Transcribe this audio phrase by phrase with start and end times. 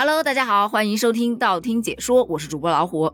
[0.00, 3.12] Hello，大家好，欢迎收听道听解说，我是主播老虎。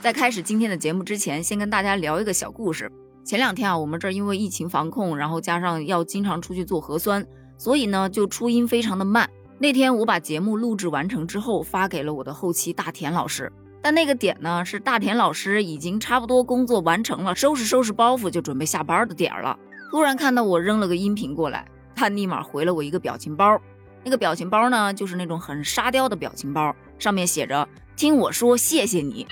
[0.00, 2.90] 在开始今天的节目之前，先跟大家聊一个小故事。
[3.22, 7.26] 前两天啊，我们这儿因为疫情防控，然后加上要经常出去做核酸，
[7.58, 9.28] 所以呢就出音非常的慢。
[9.58, 13.52] 那天我把节目录制完成之后，发给了我的后期大田老师，
[13.82, 19.58] 但那个点呢是大田老师已经差不多工作完成了，收拾收拾包袱就准备下班的点儿了。
[19.90, 23.60] 突然看到我扔了个音频过来，他立马回了我一个表情包。
[24.06, 29.26] 那个表情包呢，就是那种很沙雕的表情包，上面写着“听我说谢谢你”，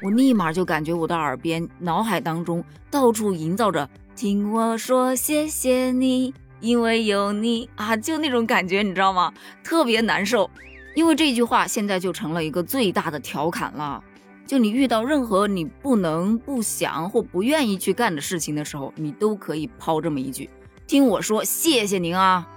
[0.00, 3.86] 我立马就感觉我的耳边、脑海当中到处营造着
[4.16, 9.30] “听我说谢谢你，因为有你”啊，就那种感觉，你知道吗？
[9.62, 10.50] 特别难受，
[10.94, 14.02] 因为这句话现在就成了一个最大的调侃了。
[14.46, 20.48] 就你遇到任何你不能、不想或不愿意去干的事情的时候，你都可以抛这么一句
[20.88, 22.48] ：“听我说谢谢您啊。”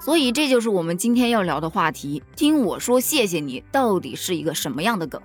[0.00, 2.22] 所以这就是我们今天要聊的话题。
[2.34, 5.20] 听我说，谢谢你，到底是一个什么样的梗？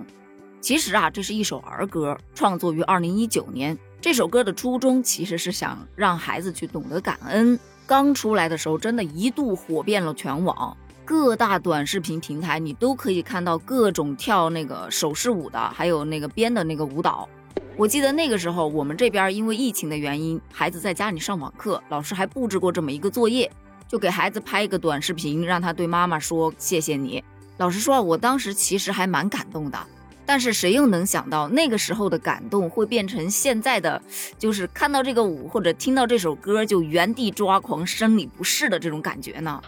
[0.59, 3.77] 其实啊，这是一首儿歌，创作于二零一九年。
[4.01, 7.57] 这首歌的初衷其实是想让孩子去懂得感恩。
[7.87, 17.29] 刚出来的时候，真的一度火遍了全网，各大短视频平台你都可以看到各种跳那个手势舞的，还有那个编的那个舞蹈。
[17.77, 23.49] 我记得那个时候，我们这边因为疫情的原因，孩子在家里上网课，老师还布置过这么一个作业。
[23.95, 27.23] 就给孩子拍一个短视频，让他对妈妈说谢谢你。
[27.55, 29.79] 老实说，我当时其实还蛮感动的。
[30.25, 34.01] 但是谁又能想到那个时候的感动会变成现在的，
[34.37, 39.63] 就是看到这个舞或者听到这首歌就原地抓狂、生理不适的这种感觉呢？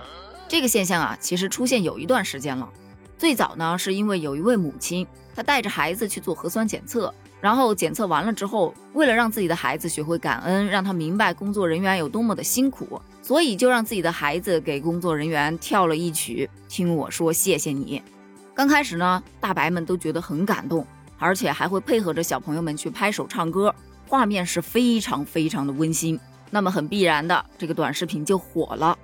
[0.49, 2.67] 这个现象啊，其实出现有一段时间了。
[3.17, 7.13] 最早呢，是因为有一位母亲，她带着孩子去做核酸检测。
[7.39, 17.99] 然后检测完了之后，为了让自己的孩子学会感恩，让他明白工作人员有多么的辛苦，所以就让自己的孩子给工作人员跳了一曲《听我说谢谢你》。
[18.55, 20.85] 刚开始呢，大白们都觉得很感动，
[21.19, 23.73] 而且还会配合着小朋友们去拍手唱歌，
[24.07, 26.19] 画面是非常非常的温馨。
[26.49, 28.97] 那么很必然的，这个短视频就火了。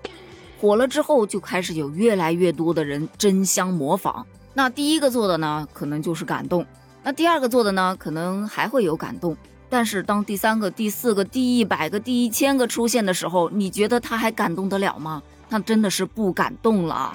[0.59, 4.25] 火了之后，就开始有越来越多的人争相模仿。
[4.55, 6.66] 那第一个做的呢，可能就是感动。
[7.03, 9.36] 那第二个做的呢，可能还会有感动，
[9.69, 15.22] 但是当第三个、第四个、第一百个、第一千个出现的时候，你觉得他还感动得了吗？
[15.50, 17.14] 他真的是不感动了。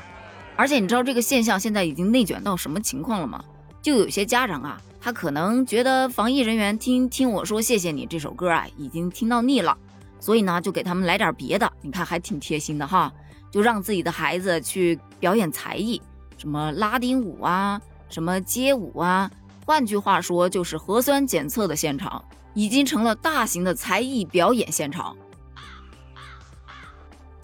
[0.56, 3.42] 而且你知道这个现象现在已经内卷到什么情况了吗？
[3.80, 9.74] 就有些家长啊，他可能觉得防疫人员听听我说谢谢你这首歌啊，已经听到腻了，
[10.20, 11.72] 所以呢，就给他们来点别的。
[11.80, 13.10] 你看还挺贴心的哈，
[13.50, 16.02] 就让自己的孩子去表演才艺，
[16.36, 19.30] 什么拉丁舞啊，什么街舞啊。
[19.68, 22.24] 换句话说，就是核酸检测的现场
[22.54, 25.14] 已经成了大型的才艺表演现场。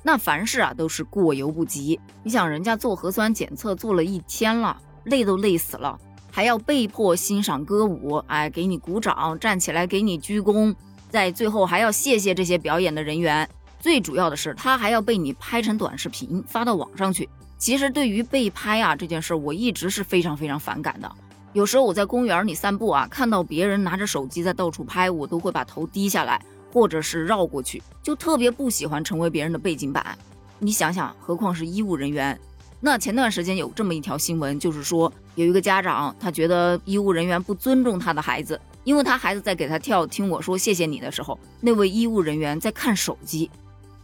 [0.02, 2.00] 那凡事啊都是过犹不及。
[2.22, 4.74] 你想，人家做核酸检测做了一天了，
[5.04, 6.00] 累都累死了，
[6.32, 10.74] 还要被迫欣赏歌舞，哎，给你鼓掌，站起来给你鞠躬，
[11.10, 13.46] 在最后还要谢谢这些表演的人员。
[13.78, 17.28] 最主要的是，他还要被你拍成短视频发到网上去。
[17.58, 21.16] 其实，对于被拍啊这件事，我一直是非常非常反感的。
[21.54, 30.18] 有时候我在公园里散步啊，看到别人拿着手机在到处拍，我都会把头低下来，或者是绕过去，就特别不喜欢成为别人的背景板。
[30.58, 32.36] 你想想，何况是医务人员？
[32.80, 43.48] 那前段时间有这么一条新闻，就是说有一个家长，他觉得医务人员不尊重他的孩子，因为他孩子在给他跳《听我说谢谢你》的时候，那位医务人员在看手机。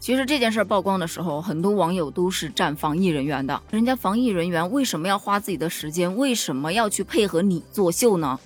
[0.01, 3.63] 其实这件事曝光的时候，很多网友都是站防疫人员的。
[3.71, 6.17] 人家防疫人员为什么要花自己的时间？
[6.17, 8.41] 为什么要去配合你作秀呢？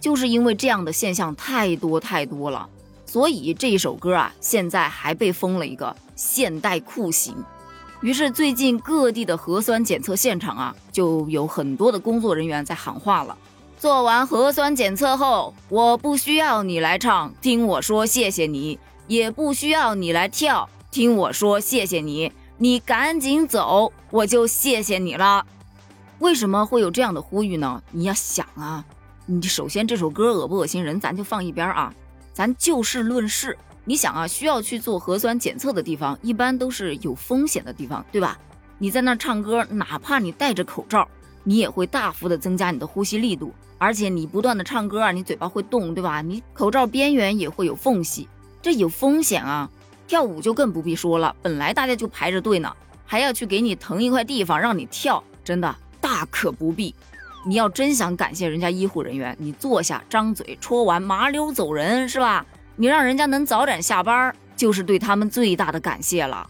[0.00, 2.68] 就是因为这样的现象太多太多了。
[3.06, 7.32] 所以这一首歌啊，现在还被封了一个现代酷刑。
[8.00, 13.38] 于是最近各地的核酸检测现场啊，就有很多的工作人员在喊话了：
[13.78, 20.68] 做完核酸检测后，我不需要你来唱，听我说谢谢你，也不需要你来跳。
[20.90, 25.44] 听我说，谢谢你，你赶紧走，我就谢谢你了。
[26.18, 27.82] 为什么会有这样的呼吁呢？
[27.90, 28.82] 你要想啊，
[29.26, 31.94] 你首先这首歌恶不恶心人，咱就放一边啊，
[32.32, 33.56] 咱就事论事。
[33.84, 38.38] 你想啊，需要去做核酸检测的地方，一般都是有风险的地方，对吧？
[38.78, 41.06] 你在那唱歌，哪怕你戴着口罩，
[41.44, 46.22] 你也会大幅的增加你的呼吸力度，而且你不断的唱歌啊，你嘴巴会动，对吧？
[46.22, 48.26] 你口罩边缘也会有缝隙，
[48.62, 49.70] 这有风险啊。
[50.08, 52.74] 跳舞就更不必说了，本来大家就排着队呢，
[53.04, 56.94] 还要去给你腾一块地方让你跳，真的大可不必。
[57.46, 62.44] 你要真想感谢人家医护人员，你坐下张嘴戳完麻溜走人是吧？
[62.76, 66.46] 你让人家能早点下班，就是对他们最大的感谢了。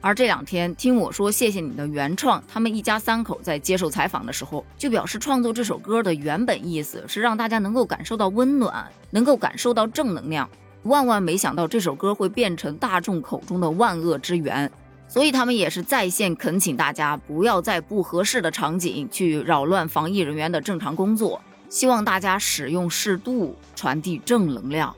[0.00, 10.48] 而这两天听我说谢谢你的原创，他们一家三口在接受采访的时候就表示，创作这首歌的原本意思是让大家能够感受到温暖，能够感受到正能量。
[10.86, 14.70] 万万没想到这首歌会变成大众口中的万恶之源，
[15.08, 24.94] 所以他们也是在线恳请大家不要在不合适的场景去扰乱防疫人员的正常工作，希望大家使用适度，传递正能量。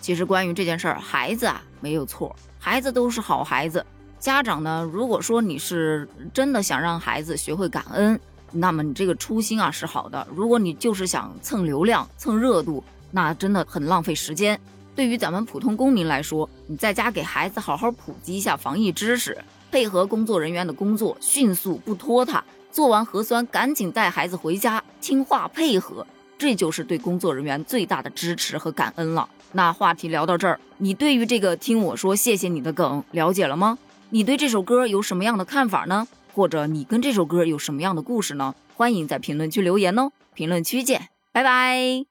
[0.00, 3.84] 其实关于这件事儿，孩子啊没有错，孩子都是好孩子。
[4.18, 8.20] 家长呢，如果说你是真的想让孩子学会感恩，
[8.52, 10.26] 那么你这个初心啊是好的。
[10.34, 14.60] 如果你就是想蹭流量、蹭热度，那真的很浪费时间。
[14.94, 19.36] 对于咱们普通公民来说，你在家给孩子好好普及一下防疫知识，
[19.70, 26.06] 配合工作人员的工作，迅速不拖沓，做完核酸赶紧带孩子回家，听话配合，
[26.36, 29.28] 这就是对工作人员最大的支持和感恩了。
[29.52, 33.78] 那话题聊到这儿，你对于这个听我说谢谢你的梗了解了吗？
[34.10, 36.06] 你对这首歌有什么样的看法呢？
[36.34, 38.54] 或者你跟这首歌有什么样的故事呢？
[38.76, 40.10] 欢迎在评论区留言哦！
[40.34, 42.09] 评论区见，拜拜。